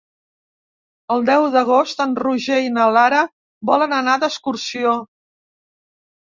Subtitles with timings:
[1.15, 3.21] El deu d'agost en Roger i na Lara
[3.71, 4.97] volen anar d'excursió.